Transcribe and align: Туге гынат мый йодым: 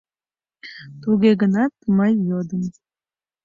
Туге 1.01 1.31
гынат 1.41 1.73
мый 1.97 2.13
йодым: 2.29 2.63